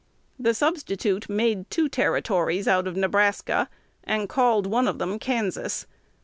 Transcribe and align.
The 0.39 0.55
substitute 0.55 1.29
made 1.29 1.69
two 1.69 1.87
Territories 1.87 2.67
out 2.67 2.87
of 2.87 2.95
Nebraska, 2.95 3.69
and 4.03 4.27
called 4.27 4.65
one 4.65 4.87
of 4.87 4.97
them 4.97 5.19
Kansas. 5.19 5.85